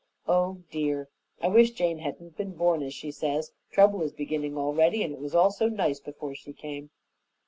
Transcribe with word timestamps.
Oh, 0.27 0.63
dear! 0.71 1.09
I 1.43 1.47
wish 1.49 1.73
Jane 1.73 1.99
hadn't 1.99 2.35
been 2.35 2.53
born, 2.53 2.81
as 2.81 2.91
she 2.91 3.11
says. 3.11 3.51
Trouble 3.69 4.01
is 4.01 4.11
beginning 4.13 4.57
already, 4.57 5.03
and 5.03 5.13
it 5.13 5.19
was 5.19 5.35
all 5.35 5.51
so 5.51 5.67
nice 5.69 5.99
before 5.99 6.33
she 6.33 6.53
came." 6.53 6.89